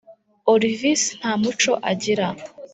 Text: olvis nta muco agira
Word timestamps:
olvis 0.51 1.01
nta 1.19 1.31
muco 1.41 1.73
agira 1.91 2.27